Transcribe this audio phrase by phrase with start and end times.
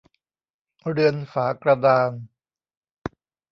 [0.91, 2.11] เรือนฝากระดาน